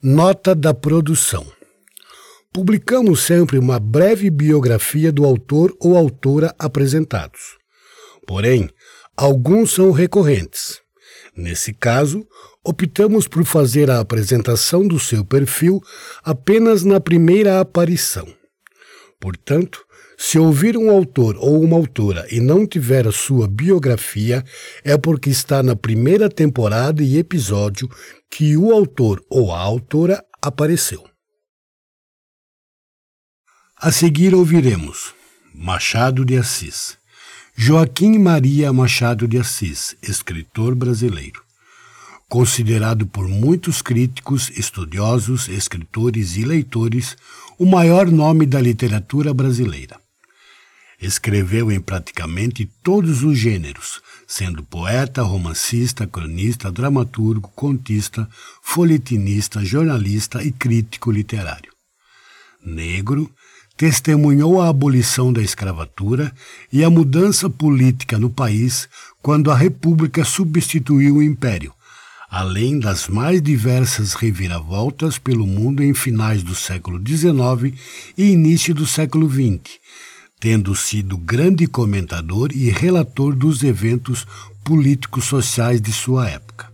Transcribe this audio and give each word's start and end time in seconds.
Nota 0.00 0.54
da 0.54 0.72
produção. 0.72 1.44
Publicamos 2.52 3.20
sempre 3.22 3.58
uma 3.58 3.80
breve 3.80 4.30
biografia 4.30 5.10
do 5.10 5.24
autor 5.24 5.76
ou 5.80 5.96
autora 5.96 6.54
apresentados. 6.56 7.58
Porém, 8.24 8.70
alguns 9.16 9.72
são 9.72 9.90
recorrentes. 9.90 10.80
Nesse 11.36 11.74
caso, 11.74 12.24
optamos 12.64 13.26
por 13.26 13.44
fazer 13.44 13.90
a 13.90 13.98
apresentação 13.98 14.86
do 14.86 15.00
seu 15.00 15.24
perfil 15.24 15.82
apenas 16.22 16.84
na 16.84 17.00
primeira 17.00 17.58
aparição. 17.58 18.32
Portanto, 19.18 19.84
se 20.16 20.36
ouvir 20.36 20.76
um 20.76 20.90
autor 20.90 21.36
ou 21.38 21.60
uma 21.60 21.76
autora 21.76 22.26
e 22.28 22.40
não 22.40 22.66
tiver 22.66 23.06
a 23.06 23.12
sua 23.12 23.46
biografia, 23.46 24.44
é 24.84 24.98
porque 24.98 25.30
está 25.30 25.62
na 25.62 25.76
primeira 25.76 26.28
temporada 26.28 27.04
e 27.04 27.18
episódio 27.18 27.88
que 28.30 28.56
o 28.56 28.72
autor 28.72 29.24
ou 29.30 29.52
a 29.52 29.58
autora 29.58 30.24
apareceu. 30.40 31.08
A 33.76 33.92
seguir 33.92 34.34
ouviremos 34.34 35.14
Machado 35.54 36.24
de 36.24 36.36
Assis. 36.36 36.98
Joaquim 37.56 38.18
Maria 38.18 38.72
Machado 38.72 39.26
de 39.26 39.38
Assis, 39.38 39.96
escritor 40.02 40.74
brasileiro. 40.74 41.42
Considerado 42.28 43.06
por 43.06 43.26
muitos 43.26 43.82
críticos, 43.82 44.50
estudiosos, 44.50 45.48
escritores 45.48 46.36
e 46.36 46.44
leitores 46.44 47.16
o 47.58 47.66
maior 47.66 48.10
nome 48.10 48.46
da 48.46 48.60
literatura 48.60 49.34
brasileira. 49.34 49.98
Escreveu 51.00 51.70
em 51.70 51.80
praticamente 51.80 52.68
todos 52.82 53.22
os 53.22 53.38
gêneros, 53.38 54.02
sendo 54.26 54.64
poeta, 54.64 55.22
romancista, 55.22 56.08
cronista, 56.08 56.72
dramaturgo, 56.72 57.48
contista, 57.54 58.28
folhetinista, 58.60 59.64
jornalista 59.64 60.42
e 60.42 60.50
crítico 60.50 61.12
literário. 61.12 61.72
Negro, 62.64 63.30
testemunhou 63.76 64.60
a 64.60 64.68
abolição 64.68 65.32
da 65.32 65.40
escravatura 65.40 66.32
e 66.72 66.82
a 66.82 66.90
mudança 66.90 67.48
política 67.48 68.18
no 68.18 68.28
país 68.28 68.88
quando 69.22 69.52
a 69.52 69.56
República 69.56 70.24
substituiu 70.24 71.18
o 71.18 71.22
Império, 71.22 71.72
além 72.28 72.76
das 72.76 73.06
mais 73.06 73.40
diversas 73.40 74.14
reviravoltas 74.14 75.16
pelo 75.16 75.46
mundo 75.46 75.80
em 75.80 75.94
finais 75.94 76.42
do 76.42 76.56
século 76.56 77.00
XIX 77.06 77.78
e 78.16 78.32
início 78.32 78.74
do 78.74 78.84
século 78.84 79.30
XX 79.30 79.78
tendo 80.40 80.74
sido 80.74 81.16
grande 81.16 81.66
comentador 81.66 82.50
e 82.52 82.70
relator 82.70 83.34
dos 83.34 83.62
eventos 83.62 84.26
políticos 84.64 85.24
sociais 85.24 85.80
de 85.80 85.92
sua 85.92 86.28
época. 86.28 86.72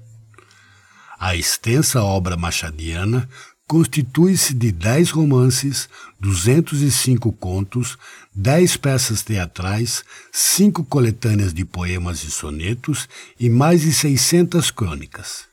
A 1.18 1.34
extensa 1.34 2.02
obra 2.02 2.36
machadiana 2.36 3.28
constitui-se 3.66 4.52
de 4.52 4.70
dez 4.70 5.10
romances, 5.10 5.88
205 6.20 7.32
contos, 7.32 7.96
dez 8.34 8.76
peças 8.76 9.22
teatrais, 9.22 10.04
cinco 10.30 10.84
coletâneas 10.84 11.54
de 11.54 11.64
poemas 11.64 12.22
e 12.24 12.30
sonetos 12.30 13.08
e 13.40 13.48
mais 13.48 13.80
de 13.80 13.92
600 13.92 14.70
crônicas. 14.70 15.46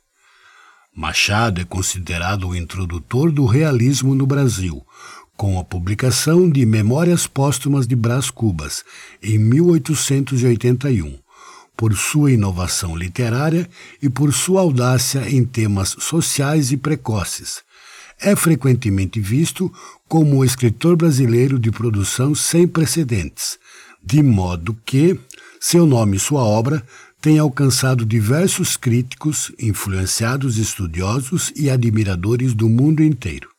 Machado 0.94 1.62
é 1.62 1.64
considerado 1.64 2.50
o 2.50 2.56
introdutor 2.56 3.32
do 3.32 3.46
realismo 3.46 4.14
no 4.14 4.26
Brasil, 4.26 4.86
com 5.42 5.58
a 5.58 5.64
publicação 5.64 6.48
de 6.48 6.64
Memórias 6.68 7.26
Póstumas 7.26 7.88
de 7.88 7.96
Brás 7.96 8.30
Cubas, 8.30 8.86
em 9.24 9.40
1881, 9.40 11.18
por 11.76 11.96
sua 11.96 12.32
inovação 12.32 12.96
literária 12.96 13.68
e 14.00 14.08
por 14.08 14.32
sua 14.32 14.62
audácia 14.62 15.28
em 15.28 15.44
temas 15.44 15.96
sociais 15.98 16.72
e 16.72 16.78
precoces. 16.78 17.64
É 18.20 18.36
frequentemente 18.36 19.20
visto 19.20 19.74
como 20.08 20.38
o 20.38 20.46
escritor 20.46 20.96
brasileiro 20.96 21.58
de 21.58 21.72
produção 21.72 22.36
sem 22.36 22.68
precedentes, 22.68 23.58
de 24.04 24.22
modo 24.22 24.78
que 24.86 25.20
seu 25.60 25.88
nome 25.88 26.18
e 26.18 26.20
sua 26.20 26.44
obra 26.44 26.86
têm 27.20 27.40
alcançado 27.40 28.06
diversos 28.06 28.78
críticos, 28.78 29.52
influenciados 29.58 30.60
estudiosos 30.60 31.52
e 31.56 31.68
admiradores 31.68 32.54
do 32.54 32.70
mundo 32.70 33.02
inteiro. 33.02 33.51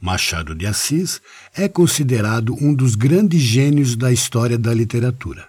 Machado 0.00 0.54
de 0.54 0.64
Assis 0.64 1.20
é 1.52 1.68
considerado 1.68 2.54
um 2.60 2.72
dos 2.72 2.94
grandes 2.94 3.40
gênios 3.40 3.96
da 3.96 4.12
história 4.12 4.56
da 4.56 4.72
literatura. 4.72 5.48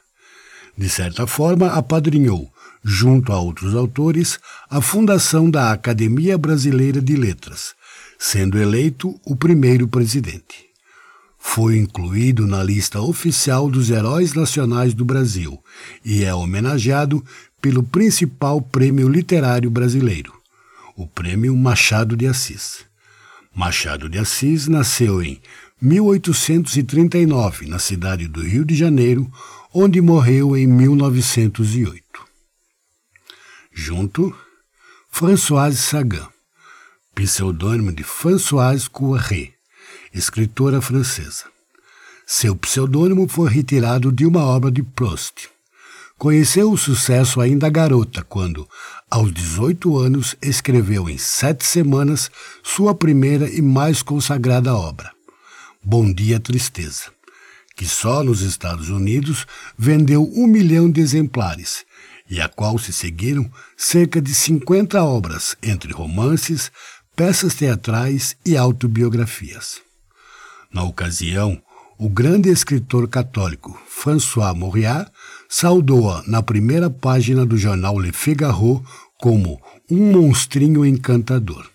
De 0.76 0.90
certa 0.90 1.28
forma, 1.28 1.68
apadrinhou, 1.68 2.52
junto 2.84 3.32
a 3.32 3.40
outros 3.40 3.76
autores, 3.76 4.40
a 4.68 4.82
fundação 4.82 5.52
da 5.52 5.72
Academia 5.72 6.36
Brasileira 6.36 7.00
de 7.00 7.16
Letras, 7.16 7.76
sendo 8.18 8.58
eleito 8.58 9.20
o 9.24 9.36
primeiro 9.36 9.88
presidente. 9.88 10.68
Foi 11.38 11.78
incluído 11.78 12.48
na 12.48 12.64
lista 12.64 13.00
oficial 13.02 13.70
dos 13.70 13.92
heróis 13.92 14.34
nacionais 14.34 14.96
do 14.96 15.06
Brasil 15.06 15.64
e 16.04 16.24
é 16.24 16.34
homenageado 16.34 17.24
pelo 17.62 17.84
principal 17.84 18.62
prêmio 18.62 19.08
literário 19.08 19.70
brasileiro, 19.70 20.34
o 20.96 21.06
Prêmio 21.06 21.56
Machado 21.56 22.18
de 22.18 22.26
Assis. 22.26 22.89
Machado 23.60 24.08
de 24.08 24.18
Assis 24.18 24.70
nasceu 24.70 25.22
em 25.22 25.42
1839, 25.82 27.68
na 27.68 27.78
cidade 27.78 28.26
do 28.26 28.42
Rio 28.42 28.64
de 28.64 28.74
Janeiro, 28.74 29.30
onde 29.74 30.00
morreu 30.00 30.56
em 30.56 30.66
1908. 30.66 32.02
Junto, 33.74 34.34
Françoise 35.12 35.76
Sagan, 35.76 36.30
pseudônimo 37.14 37.92
de 37.92 38.02
Françoise 38.02 38.90
Courret, 38.90 39.54
escritora 40.14 40.80
francesa. 40.80 41.44
Seu 42.26 42.56
pseudônimo 42.56 43.28
foi 43.28 43.50
retirado 43.50 44.10
de 44.10 44.26
uma 44.26 44.46
obra 44.46 44.72
de 44.72 44.84
Proust. 44.84 45.50
Conheceu 46.20 46.70
o 46.70 46.78
sucesso 46.78 47.40
ainda 47.40 47.70
garota, 47.70 48.22
quando, 48.22 48.68
aos 49.10 49.32
18 49.32 49.98
anos, 49.98 50.36
escreveu 50.42 51.10
em 51.10 51.18
sete 51.18 51.66
semanas 51.66 52.30
sua 52.62 52.94
primeira 52.94 53.50
e 53.50 53.62
mais 53.62 54.04
consagrada 54.04 54.76
obra, 54.76 55.14
Bom 55.82 56.12
Dia 56.12 56.38
Tristeza, 56.38 57.06
que 57.74 57.88
só 57.88 58.22
nos 58.22 58.42
Estados 58.42 58.90
Unidos 58.90 59.48
vendeu 59.78 60.30
um 60.36 60.46
milhão 60.46 60.92
de 60.92 61.00
exemplares 61.00 61.86
e 62.30 62.42
a 62.42 62.50
qual 62.50 62.78
se 62.78 62.92
seguiram 62.92 63.50
cerca 63.78 64.22
de 64.22 64.36
50 64.36 65.02
obras, 65.02 65.56
entre 65.64 65.94
romances, 65.94 66.70
peças 67.16 67.54
teatrais 67.54 68.36
e 68.46 68.58
autobiografias. 68.58 69.80
Na 70.70 70.84
ocasião, 70.84 71.62
o 71.98 72.10
grande 72.10 72.50
escritor 72.50 73.08
católico 73.08 73.78
François 73.88 74.54
Mauriac 74.54 75.10
saudou-a 75.52 76.24
na 76.28 76.44
primeira 76.44 76.92
página 76.92 77.44
do 77.44 77.58
jornal 77.58 77.98
Le 77.98 78.12
Figaro 78.12 78.84
como 79.18 79.60
um 79.90 80.12
monstrinho 80.12 80.86
encantador. 80.86 81.68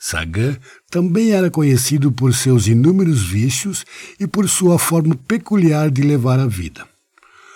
Sagan 0.00 0.56
também 0.90 1.32
era 1.32 1.50
conhecido 1.50 2.10
por 2.10 2.32
seus 2.32 2.66
inúmeros 2.66 3.22
vícios 3.22 3.84
e 4.18 4.26
por 4.26 4.48
sua 4.48 4.78
forma 4.78 5.14
peculiar 5.14 5.90
de 5.90 6.02
levar 6.02 6.40
a 6.40 6.46
vida. 6.46 6.86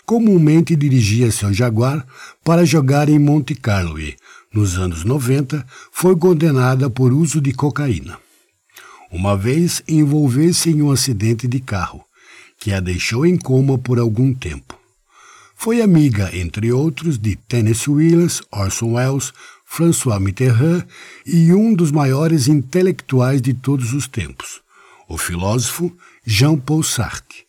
comumente 0.04 0.76
dirigia 0.76 1.30
seu 1.30 1.54
Jaguar 1.54 2.04
para 2.44 2.66
jogar 2.66 3.08
em 3.08 3.18
Monte 3.18 3.54
Carlo 3.54 3.98
e, 3.98 4.14
nos 4.52 4.76
anos 4.76 5.04
90, 5.04 5.64
foi 5.90 6.14
condenada 6.16 6.90
por 6.90 7.12
uso 7.12 7.40
de 7.40 7.52
cocaína. 7.52 8.18
Uma 9.10 9.36
vez 9.36 9.82
envolveu-se 9.88 10.70
em 10.70 10.82
um 10.82 10.90
acidente 10.90 11.46
de 11.48 11.60
carro, 11.60 12.04
que 12.58 12.72
a 12.72 12.80
deixou 12.80 13.24
em 13.24 13.38
coma 13.38 13.78
por 13.78 13.98
algum 13.98 14.34
tempo. 14.34 14.81
Foi 15.62 15.80
amiga, 15.80 16.28
entre 16.36 16.72
outros, 16.72 17.16
de 17.16 17.36
Tennessee 17.36 17.92
Williams, 17.92 18.42
Orson 18.50 18.94
Welles, 18.94 19.32
François 19.64 20.18
Mitterrand 20.18 20.84
e 21.24 21.54
um 21.54 21.72
dos 21.72 21.92
maiores 21.92 22.48
intelectuais 22.48 23.40
de 23.40 23.54
todos 23.54 23.92
os 23.92 24.08
tempos, 24.08 24.60
o 25.08 25.16
filósofo 25.16 25.96
Jean-Paul 26.26 26.82
Sartre. 26.82 27.44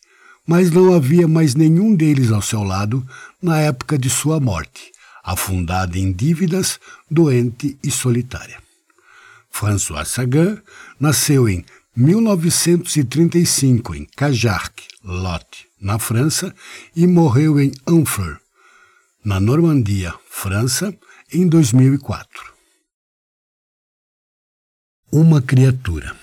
Mas 0.46 0.70
não 0.70 0.94
havia 0.94 1.26
mais 1.26 1.56
nenhum 1.56 1.92
deles 1.92 2.30
ao 2.30 2.40
seu 2.40 2.62
lado 2.62 3.04
na 3.42 3.58
época 3.58 3.98
de 3.98 4.08
sua 4.08 4.38
morte, 4.38 4.92
afundada 5.24 5.98
em 5.98 6.12
dívidas, 6.12 6.78
doente 7.10 7.76
e 7.82 7.90
solitária. 7.90 8.62
François 9.50 10.06
Sagan 10.06 10.62
nasceu 11.00 11.48
em 11.48 11.64
1935 11.96 13.94
em 13.94 14.04
Cajarc, 14.04 14.82
Lot, 15.04 15.68
na 15.80 15.98
França, 15.98 16.54
e 16.96 17.06
morreu 17.06 17.60
em 17.60 17.70
Anfer, 17.86 18.38
na 19.24 19.38
Normandia, 19.38 20.12
França, 20.28 20.92
em 21.32 21.46
2004. 21.46 22.52
Uma 25.12 25.40
criatura. 25.40 26.16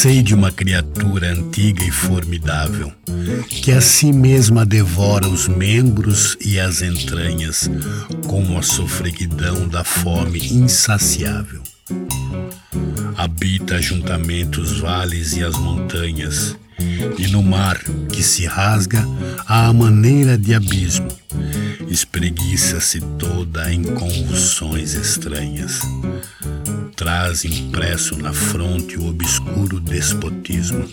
Sei 0.00 0.22
de 0.22 0.32
uma 0.32 0.52
criatura 0.52 1.32
antiga 1.32 1.82
e 1.82 1.90
formidável, 1.90 2.92
que 3.48 3.72
a 3.72 3.80
si 3.80 4.12
mesma 4.12 4.64
devora 4.64 5.26
os 5.26 5.48
membros 5.48 6.36
e 6.40 6.60
as 6.60 6.82
entranhas, 6.82 7.68
como 8.28 8.56
a 8.56 8.62
sofreguidão 8.62 9.66
da 9.66 9.82
fome 9.82 10.38
insaciável. 10.52 11.60
Habita 13.16 13.82
juntamente 13.82 14.60
os 14.60 14.78
vales 14.78 15.36
e 15.36 15.42
as 15.42 15.58
montanhas, 15.58 16.56
e 17.18 17.26
no 17.26 17.42
mar 17.42 17.82
que 18.12 18.22
se 18.22 18.46
rasga 18.46 19.04
à 19.48 19.72
maneira 19.72 20.38
de 20.38 20.54
abismo, 20.54 21.08
espreguiça-se 21.88 23.00
toda 23.18 23.74
em 23.74 23.82
convulsões 23.82 24.94
estranhas 24.94 25.80
traz 26.98 27.44
impresso 27.44 28.16
na 28.18 28.32
fronte 28.32 28.98
o 28.98 29.06
obscuro 29.06 29.78
despotismo. 29.78 30.84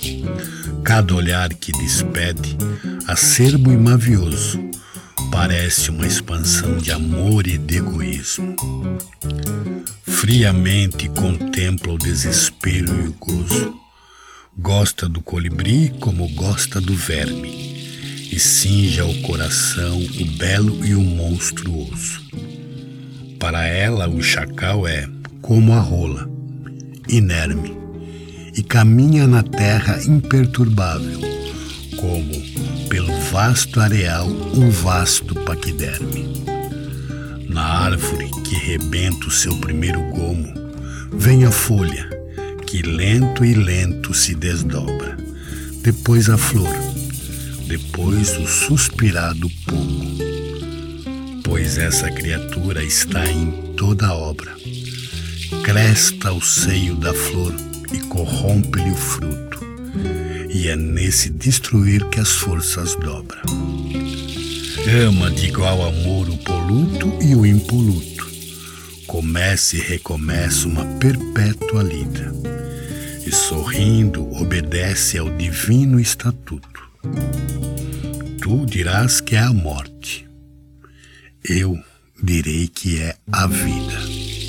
Cada 0.83 1.15
olhar 1.15 1.51
que 1.51 1.71
despede, 1.71 2.55
acerbo 3.07 3.71
e 3.71 3.75
mavioso, 3.75 4.59
parece 5.31 5.89
uma 5.89 6.05
expansão 6.05 6.77
de 6.77 6.91
amor 6.91 7.47
e 7.47 7.57
de 7.57 7.77
egoísmo. 7.77 8.55
Friamente 10.03 11.09
contempla 11.09 11.93
o 11.93 11.97
desespero 11.97 12.93
e 13.03 13.07
o 13.07 13.13
gozo. 13.13 13.73
Gosta 14.55 15.09
do 15.09 15.21
colibri 15.21 15.91
como 15.99 16.29
gosta 16.35 16.79
do 16.79 16.95
verme, 16.95 18.29
e 18.31 18.39
cinja 18.39 19.03
o 19.05 19.21
coração 19.23 19.97
o 19.97 20.25
belo 20.37 20.85
e 20.85 20.93
o 20.93 21.01
monstruoso. 21.01 22.21
Para 23.39 23.65
ela, 23.65 24.07
o 24.07 24.21
chacal 24.21 24.87
é 24.87 25.14
como 25.45 25.73
a 25.73 25.79
rola, 25.79 26.27
inerme, 27.07 27.77
e 28.57 28.63
caminha 28.63 29.27
na 29.27 29.43
terra 29.43 30.01
imperturbável, 30.03 31.19
como 31.97 32.33
pelo 32.89 33.15
vasto 33.31 33.79
areal 33.79 34.27
um 34.27 34.71
vasto 34.71 35.35
paquiderme. 35.41 36.25
Na 37.47 37.61
árvore 37.61 38.27
que 38.43 38.55
rebenta 38.55 39.27
o 39.27 39.31
seu 39.31 39.55
primeiro 39.57 40.01
gomo, 40.09 40.51
vem 41.13 41.45
a 41.45 41.51
folha, 41.51 42.09
que 42.65 42.81
lento 42.81 43.45
e 43.45 43.53
lento 43.53 44.15
se 44.15 44.33
desdobra, 44.33 45.15
depois 45.83 46.27
a 46.27 46.39
flor, 46.39 46.75
depois 47.67 48.35
o 48.39 48.47
suspirado 48.47 49.47
pomo. 49.67 50.17
Pois 51.43 51.77
essa 51.77 52.09
criatura 52.09 52.83
está 52.83 53.29
em 53.29 53.51
toda 53.77 54.07
a 54.07 54.15
obra 54.15 54.64
cresta 55.65 56.31
o 56.31 56.39
seio 56.39 56.93
da 56.95 57.11
flor 57.11 57.51
e 57.91 57.97
corrompe-lhe 58.01 58.91
o 58.91 58.95
fruto, 58.95 59.59
e 60.47 60.67
é 60.67 60.75
nesse 60.75 61.31
destruir 61.31 62.07
que 62.09 62.19
as 62.19 62.29
forças 62.29 62.93
dobra. 62.97 63.41
Ama 65.07 65.31
de 65.31 65.47
igual 65.47 65.87
amor 65.87 66.29
o 66.29 66.37
poluto 66.37 67.17
e 67.19 67.35
o 67.35 67.43
impoluto, 67.43 68.29
comece 69.07 69.77
e 69.77 69.81
recomeça 69.81 70.67
uma 70.67 70.85
perpétua 70.99 71.81
lida, 71.81 72.31
e 73.25 73.31
sorrindo 73.31 74.31
obedece 74.35 75.17
ao 75.17 75.35
divino 75.35 75.99
estatuto. 75.99 76.87
Tu 78.39 78.65
dirás 78.67 79.19
que 79.19 79.35
é 79.35 79.39
a 79.39 79.51
morte, 79.51 80.27
eu 81.43 81.75
direi 82.21 82.67
que 82.67 83.01
é 83.01 83.15
a 83.31 83.47
vida. 83.47 84.44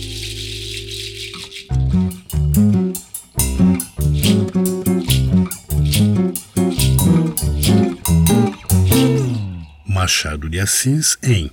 Machado 10.07 10.49
de 10.49 10.61
Assis 10.61 11.19
em 11.21 11.51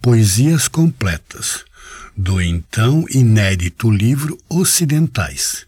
Poesias 0.00 0.68
Completas, 0.68 1.66
do 2.16 2.40
então 2.40 3.04
inédito 3.10 3.90
livro 3.90 4.38
Ocidentais, 4.48 5.66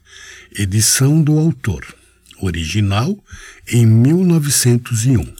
edição 0.50 1.22
do 1.22 1.38
autor, 1.38 1.84
original 2.40 3.22
em 3.68 3.84
1901. 3.84 5.34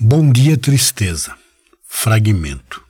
Bom 0.00 0.32
dia, 0.32 0.58
tristeza. 0.58 1.38
Fragmento. 1.86 2.84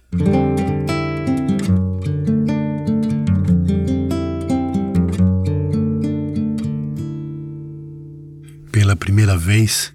Pela 8.72 8.96
primeira 8.96 9.36
vez, 9.36 9.93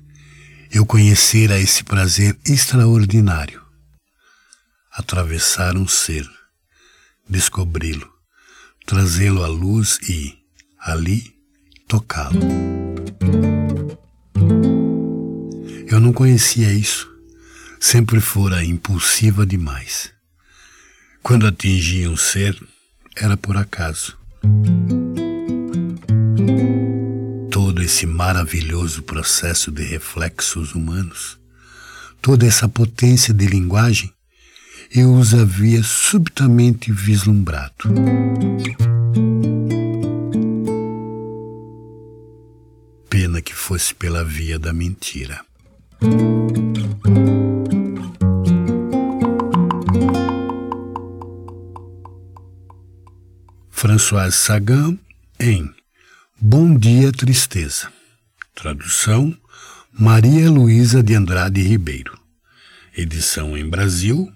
eu 0.72 0.86
conhecera 0.86 1.60
esse 1.60 1.84
prazer 1.84 2.38
extraordinário. 2.46 3.62
Atravessar 4.92 5.76
um 5.76 5.88
ser, 5.88 6.30
descobri-lo, 7.28 8.08
trazê-lo 8.86 9.44
à 9.44 9.48
luz 9.48 9.98
e, 10.08 10.38
ali, 10.80 11.36
tocá-lo. 11.88 12.40
Eu 15.88 16.00
não 16.00 16.14
conhecia 16.14 16.72
isso, 16.72 17.10
sempre 17.80 18.20
fora 18.20 18.64
impulsiva 18.64 19.46
demais. 19.46 20.12
Quando 21.24 21.48
atingia 21.48 22.10
um 22.10 22.18
ser, 22.18 22.56
era 23.16 23.36
por 23.36 23.58
acaso 23.58 24.18
esse 27.90 28.06
maravilhoso 28.06 29.02
processo 29.02 29.72
de 29.72 29.82
reflexos 29.82 30.76
humanos, 30.76 31.40
toda 32.22 32.46
essa 32.46 32.70
potência 32.70 33.34
de 33.34 33.48
linguagem, 33.48 34.14
eu 34.94 35.12
os 35.12 35.34
havia 35.34 35.82
subitamente 35.82 36.92
vislumbrado. 36.92 37.74
Pena 43.10 43.42
que 43.42 43.56
fosse 43.56 43.96
pela 43.96 44.24
via 44.24 44.60
da 44.60 44.72
mentira. 44.72 45.44
François 53.72 54.36
Sagan 54.36 54.96
em 55.40 55.74
Bom 56.42 56.74
dia, 56.74 57.12
tristeza. 57.12 57.92
Tradução: 58.56 59.38
Maria 59.92 60.50
Luísa 60.50 61.04
de 61.04 61.14
Andrade 61.14 61.62
Ribeiro. 61.62 62.18
Edição 62.96 63.58
em 63.58 63.70
Brasil, 63.70 64.32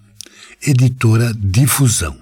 editora 0.61 1.33
Difusão. 1.33 2.21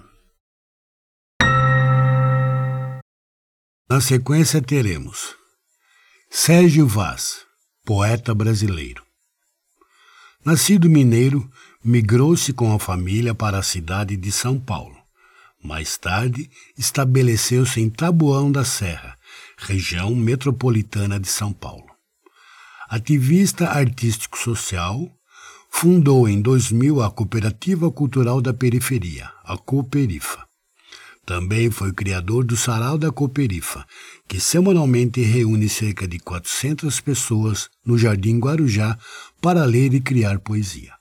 Na 3.90 4.00
sequência 4.00 4.62
teremos 4.62 5.36
Sérgio 6.30 6.86
Vaz, 6.86 7.40
poeta 7.84 8.36
brasileiro. 8.36 9.04
Nascido 10.46 10.88
mineiro, 10.88 11.52
migrou-se 11.84 12.54
com 12.54 12.72
a 12.72 12.78
família 12.78 13.34
para 13.34 13.58
a 13.58 13.64
cidade 13.64 14.16
de 14.16 14.32
São 14.32 14.60
Paulo. 14.60 14.96
Mais 15.64 15.98
tarde, 15.98 16.52
estabeleceu-se 16.78 17.82
em 17.82 17.90
Taboão 17.90 18.52
da 18.52 18.64
Serra, 18.64 19.18
região 19.62 20.16
metropolitana 20.16 21.20
de 21.20 21.30
São 21.30 21.54
Paulo. 21.54 21.86
Ativista 22.90 23.70
artístico-social, 23.70 25.10
fundou 25.70 26.28
em 26.28 26.42
2000 26.42 27.02
a 27.02 27.10
Cooperativa 27.10 27.90
Cultural 27.92 28.42
da 28.42 28.54
Periferia, 28.54 29.32
a 29.44 29.58
Cooperifa. 29.58 30.46
Também 31.26 31.70
foi 31.70 31.94
criador 31.94 32.44
do 32.44 32.58
Sarau 32.58 32.98
da 32.98 33.12
Cooperifa, 33.12 33.86
que 34.28 34.40
semanalmente 34.40 35.22
reúne 35.22 35.70
cerca 35.70 36.08
de 36.08 36.20
400 36.20 37.00
pessoas 37.00 37.70
no 37.86 37.98
Jardim 37.98 38.40
Guarujá 38.40 38.98
para 39.40 39.64
ler 39.64 39.94
e 39.94 40.02
criar 40.02 40.40
poesia 40.40 41.01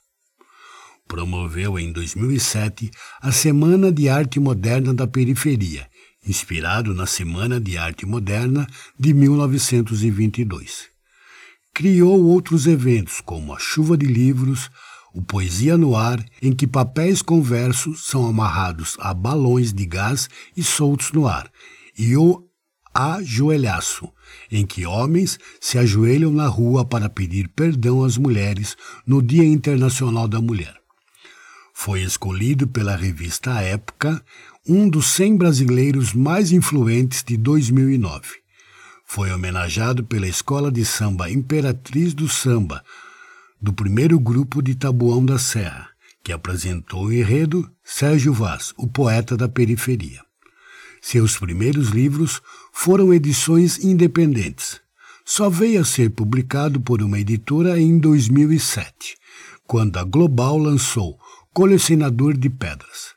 promoveu 1.11 1.77
em 1.77 1.91
2007 1.91 2.89
a 3.21 3.33
Semana 3.33 3.91
de 3.91 4.07
Arte 4.07 4.39
Moderna 4.39 4.93
da 4.93 5.05
Periferia, 5.05 5.85
inspirado 6.25 6.93
na 6.93 7.05
Semana 7.05 7.59
de 7.59 7.77
Arte 7.77 8.05
Moderna 8.05 8.65
de 8.97 9.13
1922. 9.13 10.87
Criou 11.73 12.23
outros 12.23 12.65
eventos, 12.65 13.19
como 13.19 13.53
a 13.53 13.59
Chuva 13.59 13.97
de 13.97 14.05
Livros, 14.05 14.71
o 15.13 15.21
Poesia 15.21 15.77
no 15.77 15.97
Ar, 15.97 16.25
em 16.41 16.53
que 16.53 16.65
papéis 16.65 17.21
com 17.21 17.41
versos 17.41 18.05
são 18.05 18.25
amarrados 18.25 18.95
a 18.97 19.13
balões 19.13 19.73
de 19.73 19.85
gás 19.85 20.29
e 20.55 20.63
soltos 20.63 21.11
no 21.11 21.27
ar, 21.27 21.51
e 21.99 22.15
o 22.15 22.47
Ajoelhaço, 22.93 24.07
em 24.49 24.65
que 24.65 24.85
homens 24.85 25.37
se 25.59 25.77
ajoelham 25.77 26.31
na 26.31 26.47
rua 26.47 26.85
para 26.85 27.09
pedir 27.09 27.49
perdão 27.49 28.01
às 28.01 28.17
mulheres 28.17 28.77
no 29.05 29.21
Dia 29.21 29.43
Internacional 29.43 30.25
da 30.25 30.39
Mulher. 30.39 30.80
Foi 31.83 32.03
escolhido 32.03 32.67
pela 32.67 32.95
revista 32.95 33.59
Época 33.59 34.23
um 34.67 34.87
dos 34.87 35.07
100 35.15 35.35
brasileiros 35.35 36.13
mais 36.13 36.51
influentes 36.51 37.23
de 37.23 37.35
2009. 37.35 38.35
Foi 39.03 39.31
homenageado 39.31 40.03
pela 40.03 40.27
Escola 40.27 40.71
de 40.71 40.85
Samba 40.85 41.31
Imperatriz 41.31 42.13
do 42.13 42.29
Samba, 42.29 42.83
do 43.59 43.73
primeiro 43.73 44.19
grupo 44.19 44.61
de 44.61 44.75
Tabuão 44.75 45.25
da 45.25 45.39
Serra, 45.39 45.87
que 46.23 46.31
apresentou 46.31 47.05
o 47.05 47.11
enredo 47.11 47.67
Sérgio 47.83 48.31
Vaz, 48.31 48.75
o 48.77 48.87
poeta 48.87 49.35
da 49.35 49.49
periferia. 49.49 50.21
Seus 51.01 51.35
primeiros 51.35 51.89
livros 51.89 52.43
foram 52.71 53.11
edições 53.11 53.83
independentes. 53.83 54.79
Só 55.25 55.49
veio 55.49 55.81
a 55.81 55.83
ser 55.83 56.11
publicado 56.11 56.79
por 56.79 57.01
uma 57.01 57.17
editora 57.17 57.79
em 57.81 57.97
2007, 57.97 59.15
quando 59.65 59.97
a 59.97 60.03
Global 60.03 60.59
lançou 60.59 61.17
colecionador 61.53 62.37
de 62.37 62.49
pedras. 62.49 63.13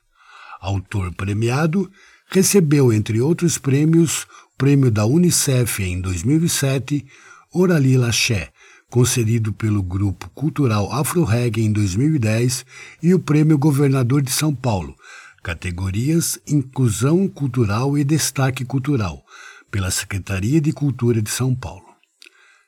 Autor 0.60 1.14
premiado, 1.14 1.90
recebeu, 2.30 2.92
entre 2.92 3.20
outros 3.20 3.58
prêmios, 3.58 4.26
o 4.54 4.58
prêmio 4.58 4.90
da 4.90 5.06
Unicef 5.06 5.82
em 5.82 6.00
2007, 6.00 7.06
Orali 7.52 7.96
Laché, 7.96 8.50
concedido 8.90 9.52
pelo 9.52 9.82
Grupo 9.82 10.28
Cultural 10.30 10.92
Afro-Reg 10.92 11.60
em 11.60 11.72
2010, 11.72 12.64
e 13.02 13.14
o 13.14 13.18
Prêmio 13.18 13.58
Governador 13.58 14.22
de 14.22 14.30
São 14.30 14.54
Paulo, 14.54 14.94
categorias 15.42 16.38
Inclusão 16.46 17.26
Cultural 17.28 17.98
e 17.98 18.04
Destaque 18.04 18.64
Cultural, 18.64 19.24
pela 19.70 19.90
Secretaria 19.90 20.60
de 20.60 20.72
Cultura 20.72 21.20
de 21.20 21.30
São 21.30 21.54
Paulo. 21.54 21.84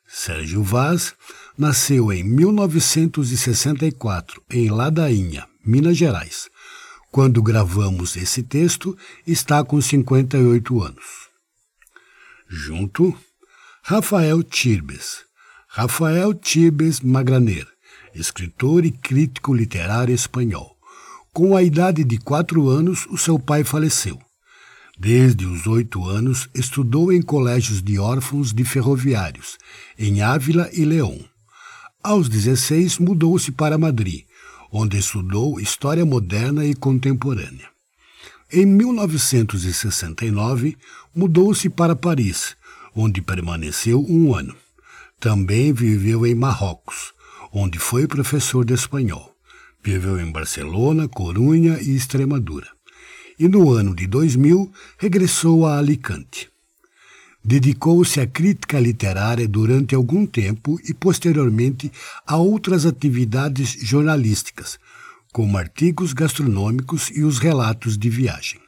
Sérgio 0.07 0.63
Vaz 0.63 1.13
nasceu 1.57 2.13
em 2.13 2.23
1964 2.23 4.41
em 4.49 4.69
Ladainha, 4.69 5.45
Minas 5.67 5.97
Gerais. 5.97 6.49
Quando 7.11 7.43
gravamos 7.43 8.15
esse 8.15 8.41
texto, 8.41 8.97
está 9.25 9.63
com 9.63 9.81
58 9.81 10.81
anos. 10.81 11.27
Junto, 12.47 13.13
Rafael 13.83 14.41
Tirbes. 14.43 15.25
Rafael 15.67 16.33
Tirbes 16.33 17.01
Magraner, 17.01 17.67
escritor 18.15 18.85
e 18.85 18.91
crítico 18.91 19.53
literário 19.53 20.15
espanhol. 20.15 20.77
Com 21.33 21.55
a 21.55 21.61
idade 21.61 22.03
de 22.03 22.17
quatro 22.17 22.69
anos, 22.69 23.05
o 23.11 23.17
seu 23.17 23.37
pai 23.37 23.63
faleceu. 23.63 24.17
Desde 24.97 25.45
os 25.45 25.67
oito 25.67 26.03
anos, 26.05 26.49
estudou 26.55 27.11
em 27.11 27.21
colégios 27.21 27.83
de 27.83 27.99
órfãos 27.99 28.51
de 28.51 28.63
ferroviários, 28.63 29.57
em 29.99 30.21
Ávila 30.21 30.69
e 30.73 30.83
León. 30.83 31.23
Aos 32.01 32.27
16, 32.27 32.97
mudou-se 32.97 33.51
para 33.51 33.77
Madrid, 33.77 34.26
onde 34.71 34.97
estudou 34.97 35.59
História 35.59 36.05
Moderna 36.05 36.65
e 36.65 36.73
Contemporânea. 36.73 37.69
Em 38.51 38.65
1969, 38.65 40.77
mudou-se 41.13 41.69
para 41.69 41.95
Paris, 41.95 42.55
onde 42.95 43.21
permaneceu 43.21 44.03
um 44.07 44.33
ano. 44.33 44.55
Também 45.19 45.73
viveu 45.73 46.25
em 46.25 46.35
Marrocos, 46.35 47.13
onde 47.51 47.79
foi 47.79 48.07
professor 48.07 48.63
de 48.63 48.73
espanhol. 48.73 49.35
Viveu 49.83 50.19
em 50.19 50.31
Barcelona, 50.31 51.07
Corunha 51.07 51.79
e 51.81 51.95
Extremadura. 51.95 52.67
E 53.39 53.47
no 53.47 53.71
ano 53.71 53.95
de 53.95 54.07
2000 54.07 54.71
regressou 54.97 55.65
a 55.65 55.77
Alicante. 55.77 56.49
Dedicou-se 57.47 58.19
à 58.19 58.27
crítica 58.27 58.77
literária 58.77 59.47
durante 59.47 59.95
algum 59.95 60.25
tempo 60.25 60.77
e, 60.83 60.93
posteriormente, 60.93 61.89
a 62.27 62.35
outras 62.35 62.85
atividades 62.85 63.69
jornalísticas, 63.81 64.77
como 65.31 65.57
artigos 65.57 66.11
gastronômicos 66.11 67.09
e 67.09 67.23
os 67.23 67.39
relatos 67.39 67.97
de 67.97 68.09
viagem. 68.09 68.59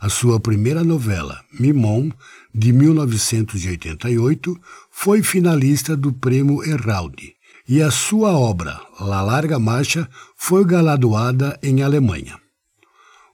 A 0.00 0.08
sua 0.08 0.40
primeira 0.40 0.82
novela, 0.82 1.40
Mimon, 1.52 2.10
de 2.52 2.72
1988, 2.72 4.60
foi 4.90 5.22
finalista 5.22 5.96
do 5.96 6.12
Prêmio 6.12 6.64
Heraldi, 6.64 7.36
e 7.68 7.80
a 7.80 7.92
sua 7.92 8.32
obra, 8.32 8.80
La 8.98 9.22
Larga 9.22 9.60
Marcha, 9.60 10.08
foi 10.36 10.64
galardoada 10.64 11.56
em 11.62 11.80
Alemanha. 11.80 12.40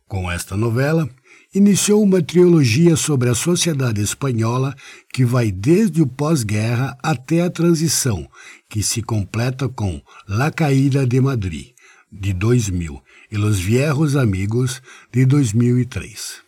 Com 0.07 0.31
esta 0.31 0.55
novela, 0.55 1.09
iniciou 1.55 2.03
uma 2.03 2.23
trilogia 2.23 2.97
sobre 2.97 3.29
a 3.29 3.35
sociedade 3.35 4.01
espanhola 4.01 4.75
que 5.13 5.25
vai 5.25 5.51
desde 5.51 6.01
o 6.01 6.07
pós-guerra 6.07 6.97
até 7.03 7.43
a 7.43 7.51
transição, 7.51 8.29
que 8.69 8.83
se 8.83 9.03
completa 9.03 9.69
com 9.69 10.01
La 10.29 10.51
Caída 10.51 11.07
de 11.07 11.21
Madrid, 11.21 11.71
de 12.11 12.33
2000, 12.33 13.03
e 13.33 13.37
Los 13.37 13.61
Viejos 13.61 14.17
Amigos, 14.17 14.83
de 15.13 15.25
2003. 15.25 16.43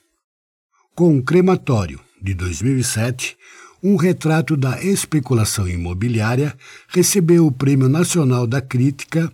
Com 0.94 1.22
Crematório, 1.22 2.00
de 2.20 2.34
2007, 2.34 3.36
um 3.82 3.96
retrato 3.96 4.56
da 4.56 4.82
especulação 4.82 5.68
imobiliária, 5.68 6.56
recebeu 6.88 7.46
o 7.46 7.52
Prêmio 7.52 7.88
Nacional 7.88 8.46
da 8.46 8.60
Crítica 8.60 9.32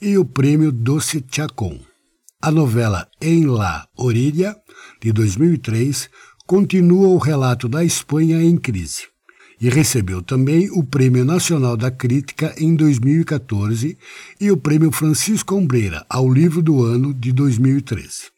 e 0.00 0.16
o 0.16 0.24
Prêmio 0.24 0.72
Doce 0.72 1.22
Chacon. 1.30 1.78
A 2.40 2.50
novela 2.50 3.06
Em 3.20 3.44
La 3.44 3.86
Orilla, 3.94 4.56
de 5.00 5.12
2003, 5.12 6.08
continua 6.46 7.08
o 7.08 7.18
relato 7.18 7.68
da 7.68 7.84
Espanha 7.84 8.42
em 8.42 8.56
crise 8.56 9.10
e 9.60 9.68
recebeu 9.68 10.22
também 10.22 10.70
o 10.70 10.82
Prêmio 10.82 11.24
Nacional 11.24 11.76
da 11.76 11.90
Crítica 11.90 12.54
em 12.56 12.74
2014 12.74 13.96
e 14.40 14.50
o 14.50 14.56
Prêmio 14.56 14.90
Francisco 14.90 15.54
Ombreira 15.54 16.04
ao 16.08 16.32
Livro 16.32 16.62
do 16.62 16.82
Ano 16.82 17.12
de 17.12 17.30
2013. 17.30 18.30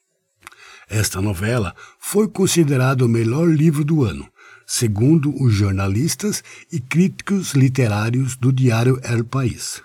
Esta 0.90 1.22
novela 1.22 1.74
foi 1.98 2.28
considerada 2.28 3.06
o 3.06 3.08
melhor 3.08 3.48
livro 3.48 3.84
do 3.84 4.04
ano, 4.04 4.28
segundo 4.66 5.32
os 5.42 5.54
jornalistas 5.54 6.42
e 6.72 6.80
críticos 6.80 7.52
literários 7.52 8.36
do 8.36 8.52
diário 8.52 9.00
El 9.04 9.24
País. 9.24 9.80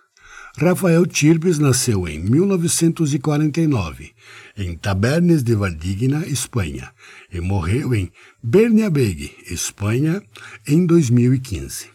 Rafael 0.60 1.06
Tirbes 1.06 1.60
nasceu 1.60 2.08
em 2.08 2.18
1949, 2.18 4.12
em 4.58 4.76
Tabernes 4.76 5.44
de 5.44 5.54
Valdigna, 5.54 6.26
Espanha, 6.26 6.92
e 7.32 7.40
morreu 7.40 7.94
em 7.94 8.12
Berniabeg, 8.42 9.36
Espanha, 9.52 10.20
em 10.68 10.84
2015. 10.84 11.92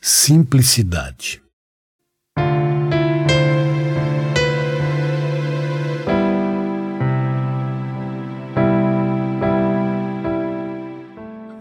Simplicidade 0.00 1.42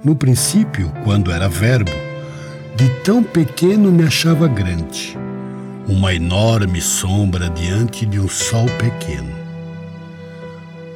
No 0.04 0.16
princípio, 0.16 0.92
quando 1.04 1.32
era 1.32 1.50
verbo, 1.50 2.09
de 2.80 2.88
tão 3.04 3.22
pequeno 3.22 3.92
me 3.92 4.06
achava 4.06 4.48
grande, 4.48 5.18
uma 5.86 6.16
enorme 6.16 6.80
sombra 6.80 7.50
diante 7.50 8.06
de 8.06 8.18
um 8.22 8.30
sol 8.30 8.68
pequeno. 8.78 9.36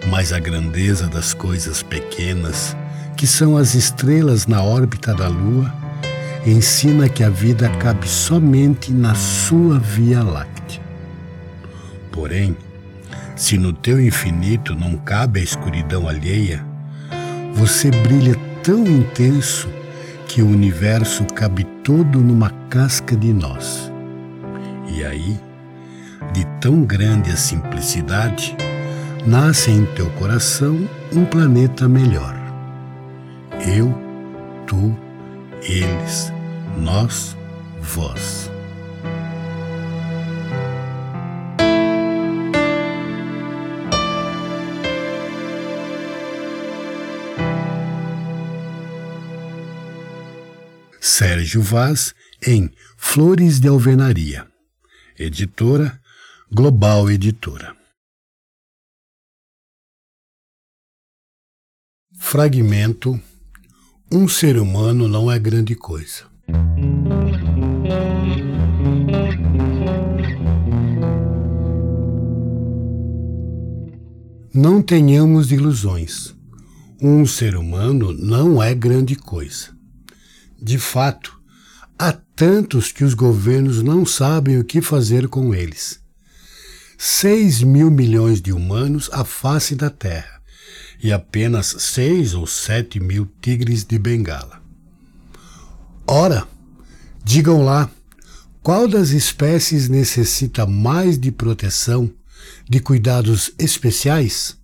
Mas 0.08 0.32
a 0.32 0.40
grandeza 0.40 1.10
das 1.10 1.34
coisas 1.34 1.84
pequenas, 1.84 2.74
que 3.18 3.28
são 3.28 3.58
as 3.58 3.76
estrelas 3.76 4.48
na 4.48 4.64
órbita 4.64 5.14
da 5.14 5.28
lua, 5.28 5.74
ensina 6.48 7.10
que 7.10 7.22
a 7.22 7.30
vida 7.30 7.68
cabe 7.82 8.08
somente 8.08 8.94
na 8.94 9.14
sua 9.14 9.78
Via 9.78 10.24
Láctea. 10.24 10.82
Porém, 12.14 12.56
se 13.36 13.58
no 13.58 13.74
teu 13.74 14.00
infinito 14.00 14.74
não 14.74 14.96
cabe 14.96 15.42
a 15.42 15.44
escuridão 15.44 16.08
alheia, 16.08 16.66
você 17.54 17.92
brilha 17.92 18.40
tão 18.64 18.88
intenso 18.88 19.68
que 20.34 20.42
o 20.42 20.48
universo 20.48 21.24
cabe 21.26 21.64
todo 21.84 22.20
numa 22.20 22.50
casca 22.68 23.16
de 23.16 23.32
nós. 23.32 23.92
E 24.88 25.06
aí, 25.06 25.40
de 26.34 26.44
tão 26.60 26.84
grande 26.84 27.30
a 27.30 27.38
simplicidade, 27.38 28.58
nasce 29.28 29.70
em 29.70 29.86
teu 29.94 30.10
coração 30.14 30.90
um 31.16 31.24
planeta 31.24 31.88
melhor. 31.88 32.36
Eu, 33.78 33.94
tu, 34.66 34.98
eles, 35.62 36.34
nós, 36.80 37.38
vós. 37.80 38.53
Sérgio 51.24 51.62
Vaz 51.62 52.14
em 52.46 52.70
Flores 52.98 53.58
de 53.58 53.70
Alvenaria. 53.70 54.46
Editora 55.18 55.98
Global 56.52 57.10
Editora. 57.10 57.74
Fragmento 62.20 63.18
Um 64.12 64.28
ser 64.28 64.58
humano 64.58 65.08
não 65.08 65.32
é 65.32 65.40
grande 65.40 65.76
coisa. 65.76 66.26
Não 74.54 74.82
tenhamos 74.82 75.54
ilusões. 75.54 76.36
Um 77.02 77.26
ser 77.26 77.56
humano 77.56 78.12
não 78.12 78.62
é 78.62 78.76
grande 78.76 79.16
coisa. 79.16 79.83
De 80.64 80.78
fato, 80.78 81.38
há 82.00 82.14
tantos 82.14 82.90
que 82.90 83.04
os 83.04 83.14
governos 83.14 83.84
não 83.84 84.06
sabem 84.06 84.58
o 84.58 84.64
que 84.64 84.82
fazer 84.82 85.28
com 85.28 85.54
eles. 85.54 86.00
Seis 86.98 87.62
mil 87.62 87.92
milhões 87.92 88.42
de 88.42 88.54
humanos 88.54 89.10
à 89.12 89.26
face 89.26 89.76
da 89.76 89.90
Terra 89.90 90.42
e 91.04 91.12
apenas 91.12 91.76
seis 91.80 92.34
ou 92.34 92.48
sete 92.48 92.98
mil 92.98 93.30
tigres 93.42 93.84
de 93.84 94.00
Bengala. 94.00 94.62
Ora, 96.08 96.48
digam 97.26 97.62
lá, 97.62 97.92
qual 98.62 98.88
das 98.88 99.10
espécies 99.10 99.90
necessita 99.90 100.66
mais 100.66 101.20
de 101.20 101.30
proteção, 101.30 102.10
de 102.70 102.80
cuidados 102.80 103.52
especiais? 103.60 104.58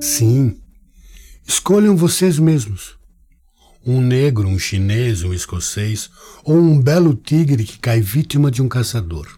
Sim, 0.00 0.56
escolham 1.46 1.96
vocês 1.96 2.38
mesmos. 2.38 2.96
Um 3.84 4.00
negro, 4.00 4.48
um 4.48 4.58
chinês, 4.58 5.22
um 5.22 5.32
escocês 5.32 6.10
ou 6.44 6.56
um 6.56 6.80
belo 6.80 7.14
tigre 7.14 7.64
que 7.64 7.78
cai 7.78 8.00
vítima 8.00 8.50
de 8.50 8.62
um 8.62 8.68
caçador. 8.68 9.28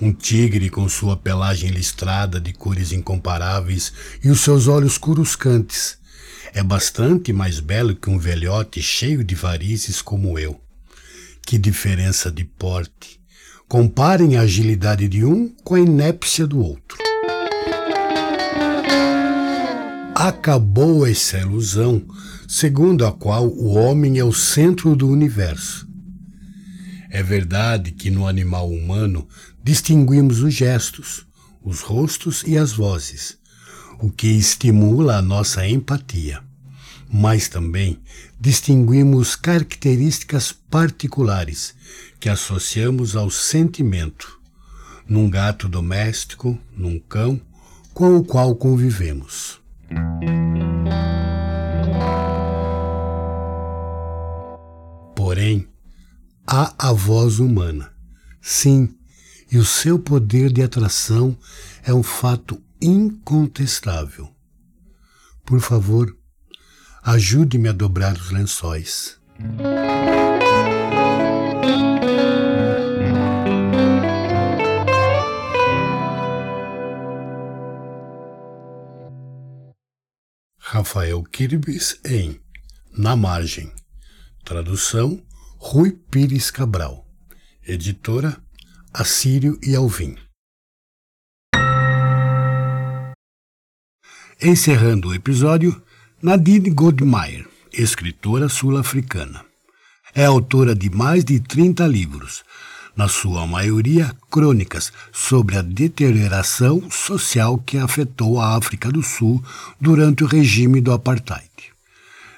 Um 0.00 0.12
tigre 0.12 0.70
com 0.70 0.88
sua 0.88 1.16
pelagem 1.16 1.70
listrada 1.70 2.40
de 2.40 2.52
cores 2.52 2.92
incomparáveis 2.92 3.92
e 4.22 4.30
os 4.30 4.40
seus 4.40 4.68
olhos 4.68 4.98
curuscantes. 4.98 5.98
É 6.52 6.62
bastante 6.62 7.32
mais 7.32 7.58
belo 7.58 7.96
que 7.96 8.08
um 8.08 8.18
velhote 8.18 8.80
cheio 8.80 9.24
de 9.24 9.34
varizes 9.34 10.00
como 10.00 10.38
eu. 10.38 10.60
Que 11.42 11.58
diferença 11.58 12.30
de 12.30 12.44
porte! 12.44 13.20
Comparem 13.68 14.36
a 14.36 14.42
agilidade 14.42 15.08
de 15.08 15.24
um 15.24 15.48
com 15.64 15.74
a 15.74 15.80
inépcia 15.80 16.46
do 16.46 16.60
outro. 16.60 17.03
Acabou 20.26 21.06
essa 21.06 21.36
ilusão, 21.36 22.02
segundo 22.48 23.04
a 23.04 23.12
qual 23.12 23.46
o 23.46 23.74
homem 23.74 24.18
é 24.18 24.24
o 24.24 24.32
centro 24.32 24.96
do 24.96 25.06
universo. 25.06 25.86
É 27.10 27.22
verdade 27.22 27.90
que 27.90 28.10
no 28.10 28.26
animal 28.26 28.70
humano 28.70 29.28
distinguimos 29.62 30.40
os 30.40 30.54
gestos, 30.54 31.26
os 31.62 31.80
rostos 31.80 32.42
e 32.46 32.56
as 32.56 32.72
vozes, 32.72 33.36
o 34.00 34.10
que 34.10 34.28
estimula 34.28 35.18
a 35.18 35.20
nossa 35.20 35.68
empatia. 35.68 36.42
Mas 37.12 37.46
também 37.46 38.00
distinguimos 38.40 39.36
características 39.36 40.52
particulares 40.70 41.74
que 42.18 42.30
associamos 42.30 43.14
ao 43.14 43.28
sentimento, 43.28 44.40
num 45.06 45.28
gato 45.28 45.68
doméstico, 45.68 46.58
num 46.74 46.98
cão 46.98 47.38
com 47.92 48.16
o 48.16 48.24
qual 48.24 48.54
convivemos. 48.56 49.62
Porém, 55.14 55.68
há 56.46 56.74
a 56.78 56.92
voz 56.92 57.38
humana. 57.38 57.92
Sim, 58.40 58.94
e 59.50 59.58
o 59.58 59.64
seu 59.64 59.98
poder 59.98 60.52
de 60.52 60.62
atração 60.62 61.36
é 61.82 61.94
um 61.94 62.02
fato 62.02 62.60
incontestável. 62.80 64.28
Por 65.44 65.60
favor, 65.60 66.14
ajude-me 67.02 67.68
a 67.68 67.72
dobrar 67.72 68.14
os 68.14 68.30
lençóis. 68.30 69.18
Rafael 80.84 81.22
Kirbis 81.22 81.98
em 82.04 82.38
Na 82.92 83.16
Margem. 83.16 83.72
Tradução 84.44 85.18
Rui 85.56 85.92
Pires 86.10 86.50
Cabral. 86.50 87.06
Editora 87.66 88.36
Assírio 88.92 89.58
e 89.62 89.74
Alvim. 89.74 90.14
Encerrando 94.42 95.08
o 95.08 95.14
episódio, 95.14 95.82
Nadine 96.22 96.68
Goldmeier, 96.68 97.48
escritora 97.72 98.50
sul-africana. 98.50 99.42
É 100.14 100.26
autora 100.26 100.74
de 100.74 100.90
mais 100.90 101.24
de 101.24 101.40
30 101.40 101.86
livros, 101.86 102.44
na 102.96 103.08
sua 103.08 103.44
maioria 103.46 104.14
crônicas 104.30 104.92
sobre 105.12 105.56
a 105.56 105.62
deterioração 105.62 106.90
social 106.90 107.58
que 107.58 107.78
afetou 107.78 108.40
a 108.40 108.56
África 108.56 108.90
do 108.90 109.02
Sul 109.02 109.42
durante 109.80 110.22
o 110.22 110.26
regime 110.26 110.80
do 110.80 110.92
apartheid. 110.92 111.50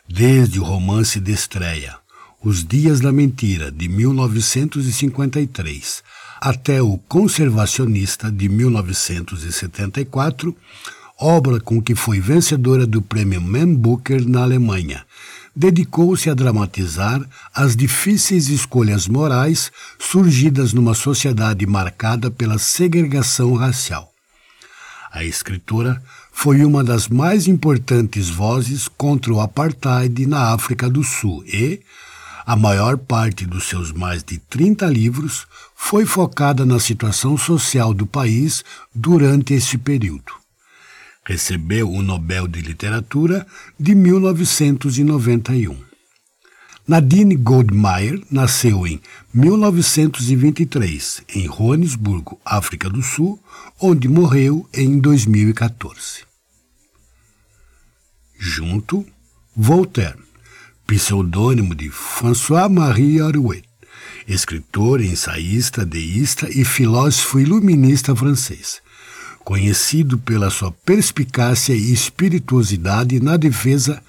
Desde 0.09 0.59
o 0.61 0.65
romance 0.65 1.21
de 1.21 1.33
estreia 1.33 1.97
Os 2.43 2.65
Dias 2.65 3.01
da 3.01 3.13
Mentira, 3.13 3.71
de 3.71 3.87
1953, 3.89 6.03
até 6.41 6.81
o 6.81 6.97
Conservacionista 6.99 8.31
de 8.31 8.49
1974, 8.49 10.57
obra 11.19 11.61
com 11.61 11.83
que 11.83 11.95
foi 11.95 12.21
vencedora 12.21 12.87
do 12.87 13.03
prêmio 13.03 13.41
Man 13.41 13.75
Booker 13.75 14.29
na 14.29 14.43
Alemanha. 14.43 15.05
Dedicou-se 15.59 16.29
a 16.29 16.35
dramatizar 16.35 17.27
as 17.55 17.75
difíceis 17.75 18.51
escolhas 18.51 19.09
morais 19.09 19.73
surgidas 19.99 20.75
numa 20.75 20.93
sociedade 20.93 21.65
marcada 21.67 22.31
pela 22.31 22.59
segregação 22.59 23.55
racial. 23.55 24.13
A 25.11 25.25
escritora 25.25 26.03
foi 26.31 26.63
uma 26.63 26.85
das 26.85 27.09
mais 27.09 27.47
importantes 27.47 28.29
vozes 28.29 28.87
contra 28.87 29.33
o 29.33 29.41
apartheid 29.41 30.27
na 30.27 30.53
África 30.53 30.91
do 30.91 31.03
Sul 31.03 31.43
e, 31.47 31.81
a 32.45 32.55
maior 32.55 32.99
parte 32.99 33.47
dos 33.47 33.65
seus 33.67 33.93
mais 33.93 34.23
de 34.23 34.37
30 34.37 34.85
livros 34.89 35.47
foi 35.75 36.05
focada 36.05 36.67
na 36.67 36.79
situação 36.79 37.35
social 37.39 37.95
do 37.95 38.07
país 38.07 38.63
durante 38.95 39.55
esse 39.55 39.79
período. 39.79 40.46
Recebeu 41.27 41.91
o 41.91 42.03
Nobel 42.03 42.47
de 42.47 42.61
Literatura 42.61 43.45
de 43.79 43.97
1991. 43.97 45.77
Nadine 46.87 47.35
Goldmeier 47.35 48.23
nasceu 48.31 48.87
em 48.87 49.01
1923 49.35 51.23
em 51.35 51.47
Joanesburgo, 51.47 52.41
África 52.45 52.89
do 52.89 53.03
Sul, 53.03 53.43
onde 53.81 54.07
morreu 54.07 54.69
em 54.73 55.01
2014. 55.01 56.23
Junto, 58.39 59.05
Voltaire 59.57 60.25
pseudônimo 60.87 61.75
de 61.75 61.91
François-Marie 61.91 63.21
Arouet, 63.21 63.65
escritor, 64.29 65.01
ensaísta, 65.01 65.85
deísta 65.85 66.49
e 66.49 66.65
filósofo 66.65 67.41
iluminista 67.41 68.15
francês. 68.15 68.81
Conhecido 69.47 70.19
pela 70.19 70.51
sua 70.51 70.73
perspicácia 70.85 71.73
e 71.73 71.93
espirituosidade 71.93 73.21
na 73.21 73.37
defesa 73.37 74.03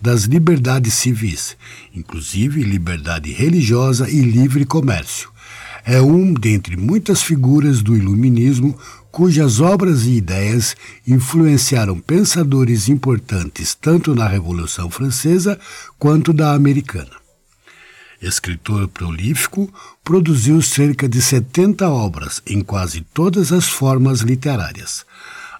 das 0.00 0.22
liberdades 0.22 0.94
civis, 0.94 1.56
inclusive 1.92 2.62
liberdade 2.62 3.32
religiosa 3.32 4.08
e 4.08 4.20
livre 4.20 4.64
comércio. 4.64 5.30
É 5.84 6.00
um 6.00 6.32
dentre 6.32 6.76
muitas 6.76 7.24
figuras 7.24 7.82
do 7.82 7.96
Iluminismo 7.96 8.78
cujas 9.10 9.58
obras 9.58 10.04
e 10.04 10.12
ideias 10.12 10.76
influenciaram 11.04 11.98
pensadores 11.98 12.88
importantes 12.88 13.74
tanto 13.74 14.14
na 14.14 14.28
Revolução 14.28 14.88
Francesa 14.88 15.58
quanto 15.98 16.32
da 16.32 16.54
Americana. 16.54 17.23
Escritor 18.24 18.88
prolífico, 18.88 19.72
produziu 20.02 20.62
cerca 20.62 21.06
de 21.06 21.20
70 21.20 21.88
obras 21.88 22.40
em 22.46 22.62
quase 22.62 23.02
todas 23.12 23.52
as 23.52 23.68
formas 23.68 24.20
literárias, 24.20 25.04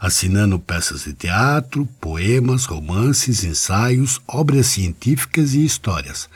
assinando 0.00 0.58
peças 0.58 1.04
de 1.04 1.12
teatro, 1.12 1.86
poemas, 2.00 2.64
romances, 2.64 3.44
ensaios, 3.44 4.20
obras 4.26 4.68
científicas 4.68 5.52
e 5.52 5.62
histórias, 5.62 6.28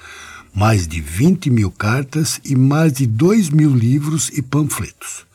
mais 0.54 0.86
de 0.86 1.00
20 1.00 1.48
mil 1.48 1.70
cartas 1.70 2.40
e 2.44 2.54
mais 2.54 2.92
de 2.92 3.06
2 3.06 3.48
mil 3.48 3.74
livros 3.74 4.28
e 4.34 4.42
panfletos. 4.42 5.26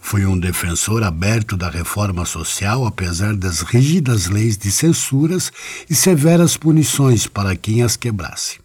Foi 0.00 0.24
um 0.24 0.38
defensor 0.38 1.02
aberto 1.02 1.56
da 1.56 1.68
reforma 1.68 2.24
social, 2.24 2.86
apesar 2.86 3.34
das 3.34 3.60
rígidas 3.60 4.26
leis 4.26 4.56
de 4.56 4.70
censuras 4.70 5.50
e 5.88 5.94
severas 5.94 6.56
punições 6.56 7.26
para 7.26 7.56
quem 7.56 7.82
as 7.82 7.96
quebrasse. 7.96 8.61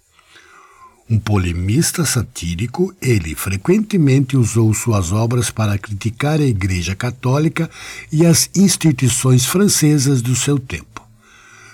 Um 1.10 1.18
polemista 1.18 2.04
satírico, 2.04 2.94
ele 3.02 3.34
frequentemente 3.34 4.36
usou 4.36 4.74
suas 4.74 5.14
obras 5.14 5.50
para 5.50 5.78
criticar 5.78 6.42
a 6.42 6.46
Igreja 6.46 6.98
Católica 6.98 7.70
e 8.12 8.26
as 8.26 8.50
instituições 8.54 9.46
francesas 9.46 10.22
do 10.22 10.36
seu 10.36 10.60
tempo. 10.60 11.02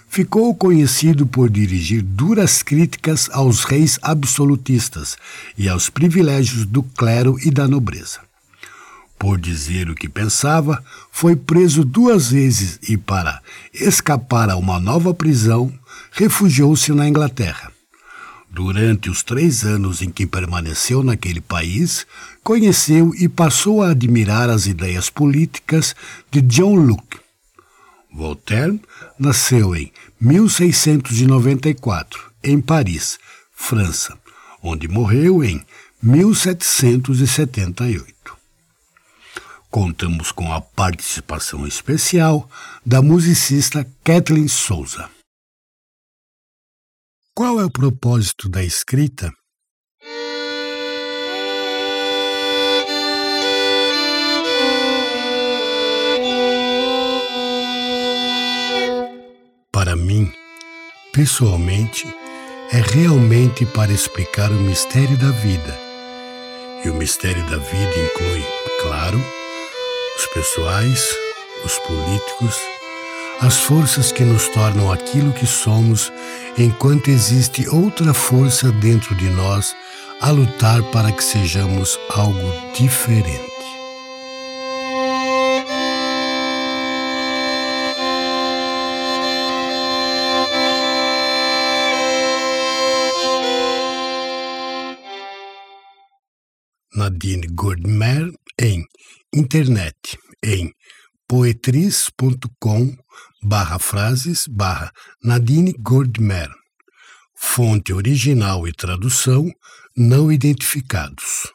Ficou 0.08 0.54
conhecido 0.54 1.26
por 1.26 1.50
dirigir 1.50 2.04
duras 2.04 2.62
críticas 2.62 3.28
aos 3.34 3.64
reis 3.64 3.98
absolutistas 4.04 5.18
e 5.58 5.68
aos 5.68 5.90
privilégios 5.90 6.68
do 6.68 6.84
clero 6.84 7.36
e 7.44 7.50
da 7.50 7.68
nobreza. 7.68 8.20
Por 9.18 9.40
dizer 9.40 9.90
o 9.90 9.96
que 9.96 10.08
pensava, 10.08 10.84
foi 11.12 11.36
preso 11.36 11.84
duas 11.84 12.30
vezes 12.30 12.78
e, 12.88 12.98
para 12.98 13.42
escapar 13.74 14.52
a 14.52 14.58
uma 14.58 14.80
nova 14.80 15.12
prisão, 15.12 15.74
refugiou-se 16.12 16.92
na 16.92 17.08
Inglaterra 17.08 17.73
Durante 18.54 19.10
os 19.10 19.24
três 19.24 19.64
anos 19.64 20.04
em 20.04 20.12
que 20.12 20.28
permaneceu 20.28 21.02
naquele 21.02 21.42
país, 21.42 22.06
conheceu 22.44 23.12
e 23.16 23.28
passou 23.28 23.82
a 23.82 23.90
admirar 23.90 24.48
as 24.48 24.68
ideias 24.68 25.10
políticas 25.10 25.96
de 26.30 26.40
John 26.40 26.76
Locke. 26.76 27.18
Voltaire 28.14 28.80
nasceu 29.18 29.76
em 29.76 29.92
1694, 30.22 32.32
em 32.44 32.62
Paris, 32.62 33.18
França, 33.56 34.16
onde 34.62 34.88
morreu 34.88 35.44
em 35.44 35.60
1778. 36.04 38.38
Contamos 39.72 40.32
com 40.32 40.54
a 40.54 40.62
participação 40.62 41.66
especial 41.66 42.48
da 42.86 43.02
musicista 43.02 43.84
Kathleen 44.04 44.48
Souza. 44.48 45.10
Qual 47.36 47.60
é 47.60 47.66
o 47.66 47.72
propósito 47.72 48.48
da 48.48 48.64
escrita? 48.64 49.34
Para 59.72 59.96
mim, 59.96 60.32
pessoalmente, 61.12 62.06
é 62.72 62.78
realmente 62.78 63.66
para 63.66 63.92
explicar 63.92 64.52
o 64.52 64.62
mistério 64.62 65.18
da 65.18 65.32
vida. 65.32 65.76
E 66.86 66.90
o 66.92 66.94
mistério 66.94 67.44
da 67.50 67.58
vida 67.58 67.94
inclui, 68.12 68.46
claro, 68.80 69.20
os 70.20 70.28
pessoais, 70.28 71.10
os 71.66 71.80
políticos, 71.80 72.73
as 73.42 73.58
forças 73.58 74.12
que 74.12 74.24
nos 74.24 74.48
tornam 74.50 74.92
aquilo 74.92 75.34
que 75.34 75.46
somos, 75.46 76.12
enquanto 76.58 77.10
existe 77.10 77.68
outra 77.68 78.14
força 78.14 78.72
dentro 78.72 79.16
de 79.16 79.30
nós 79.30 79.76
a 80.22 80.32
lutar 80.32 80.82
para 80.92 81.12
que 81.12 81.24
sejamos 81.24 82.00
algo 82.10 82.52
diferente. 82.74 83.54
Nadine 96.96 97.48
Gordmer 97.48 98.32
em 98.62 98.86
internet 99.34 100.18
em 100.44 100.72
poetris.com 101.28 102.98
barra 103.42 103.80
frases 103.80 104.48
barra 104.48 104.92
Nadine 105.24 105.74
Gordmer. 105.74 106.50
Fonte 107.36 107.92
original 107.94 108.68
e 108.68 108.72
tradução 108.72 109.52
não 109.96 110.32
identificados. 110.32 111.52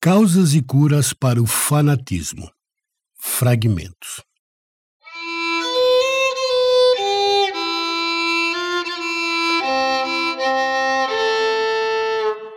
Causas 0.00 0.54
e 0.54 0.62
curas 0.62 1.12
para 1.12 1.40
o 1.40 1.46
fanatismo. 1.46 2.50
Fragmentos. 3.18 4.22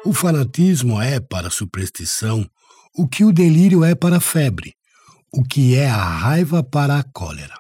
O 0.06 0.14
fanatismo 0.14 1.02
é, 1.02 1.20
para 1.20 1.48
a 1.48 1.52
superstição, 1.52 2.48
o 2.98 3.08
que 3.08 3.26
o 3.26 3.32
delírio 3.32 3.84
é 3.84 3.94
para 3.94 4.18
a 4.18 4.22
febre, 4.22 4.74
o 5.34 5.44
que 5.44 5.76
é 5.76 5.90
a 5.90 6.04
raiva 6.04 6.64
para 6.64 6.98
a 6.98 7.04
cólera. 7.04 7.60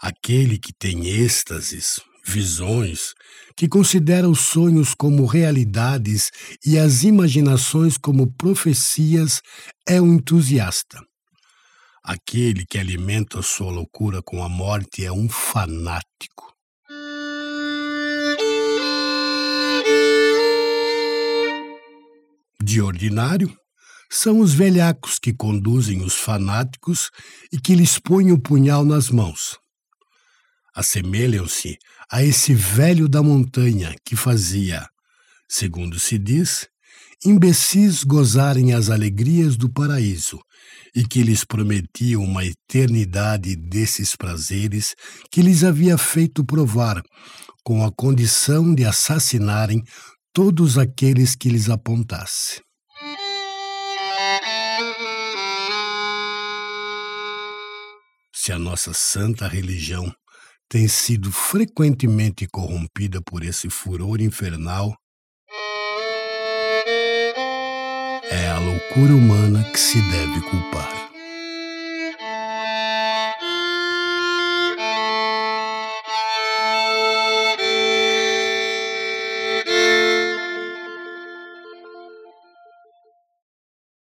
Aquele 0.00 0.58
que 0.58 0.72
tem 0.72 1.06
êxtases, 1.06 2.00
visões, 2.24 3.14
que 3.56 3.68
considera 3.68 4.28
os 4.28 4.40
sonhos 4.40 4.94
como 4.94 5.26
realidades 5.26 6.30
e 6.64 6.78
as 6.78 7.02
imaginações 7.02 7.98
como 7.98 8.32
profecias, 8.32 9.40
é 9.88 10.00
um 10.00 10.14
entusiasta. 10.14 11.00
Aquele 12.02 12.64
que 12.66 12.78
alimenta 12.78 13.42
sua 13.42 13.72
loucura 13.72 14.22
com 14.22 14.44
a 14.44 14.48
morte 14.48 15.04
é 15.04 15.10
um 15.10 15.28
fanático. 15.28 16.54
De 22.62 22.80
ordinário, 22.80 23.54
são 24.10 24.40
os 24.40 24.54
velhacos 24.54 25.18
que 25.18 25.32
conduzem 25.32 26.02
os 26.02 26.14
fanáticos 26.14 27.10
e 27.52 27.58
que 27.58 27.74
lhes 27.74 27.98
põem 27.98 28.32
o 28.32 28.38
punhal 28.38 28.84
nas 28.84 29.10
mãos. 29.10 29.58
Assemelham-se 30.74 31.78
a 32.10 32.22
esse 32.22 32.54
velho 32.54 33.08
da 33.08 33.22
montanha 33.22 33.94
que 34.04 34.16
fazia, 34.16 34.86
segundo 35.48 35.98
se 35.98 36.18
diz, 36.18 36.68
imbecis 37.24 38.04
gozarem 38.04 38.74
as 38.74 38.90
alegrias 38.90 39.56
do 39.56 39.70
paraíso 39.70 40.40
e 40.94 41.04
que 41.04 41.22
lhes 41.22 41.44
prometia 41.44 42.18
uma 42.18 42.44
eternidade 42.44 43.56
desses 43.56 44.14
prazeres 44.14 44.94
que 45.30 45.42
lhes 45.42 45.64
havia 45.64 45.96
feito 45.96 46.44
provar, 46.44 47.02
com 47.64 47.84
a 47.84 47.90
condição 47.90 48.74
de 48.74 48.84
assassinarem 48.84 49.82
todos 50.32 50.76
aqueles 50.76 51.34
que 51.34 51.48
lhes 51.48 51.70
apontasse. 51.70 52.63
Se 58.44 58.52
a 58.52 58.58
nossa 58.58 58.92
santa 58.92 59.48
religião 59.48 60.14
tem 60.68 60.86
sido 60.86 61.32
frequentemente 61.32 62.46
corrompida 62.46 63.18
por 63.22 63.42
esse 63.42 63.70
furor 63.70 64.20
infernal, 64.20 64.94
é 68.30 68.50
a 68.50 68.58
loucura 68.58 69.14
humana 69.14 69.64
que 69.72 69.80
se 69.80 69.98
deve 70.10 70.42
culpar. 70.42 71.10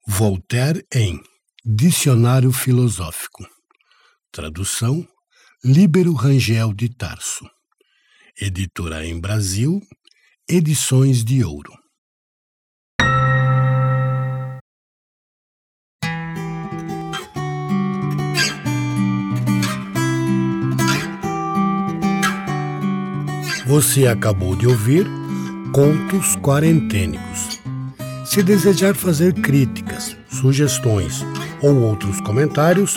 Voltaire 0.06 0.86
em 0.94 1.20
Dicionário 1.64 2.52
Filosófico 2.52 3.44
Tradução: 4.32 5.04
Líbero 5.64 6.12
Rangel 6.12 6.72
de 6.72 6.88
Tarso. 6.88 7.44
Editora 8.40 9.04
em 9.04 9.20
Brasil, 9.20 9.82
Edições 10.48 11.24
de 11.24 11.42
Ouro. 11.42 11.72
Você 23.66 24.06
acabou 24.06 24.54
de 24.54 24.68
ouvir 24.68 25.08
Contos 25.72 26.36
Quarentênicos. 26.36 27.60
Se 28.24 28.44
desejar 28.44 28.94
fazer 28.94 29.34
críticas, 29.34 30.16
sugestões 30.28 31.24
ou 31.60 31.82
outros 31.82 32.20
comentários, 32.20 32.96